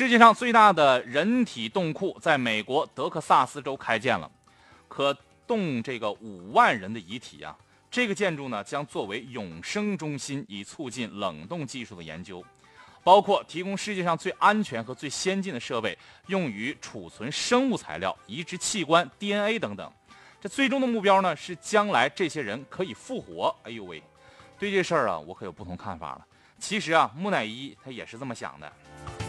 [0.00, 4.32] 世界上最大的人体冻库在美国德克萨斯州开建了。
[4.88, 5.14] 可
[5.46, 7.54] 冻这个五万人的遗体啊
[7.90, 12.42] 这个建筑呢将作为永生中心以促进冷冻技术的研究
[13.04, 15.96] 包括提供世界上最安全和最先进的设备
[16.28, 19.92] 用于储存生物材料移植器官 dna 等等。
[20.40, 23.54] 这最终的目标呢是将来这些人可以复活。
[23.64, 24.02] 哎呦喂。
[24.58, 26.26] 对这事儿啊我可有不同看法了。
[26.58, 29.19] 其实啊木乃伊他也是这么想的。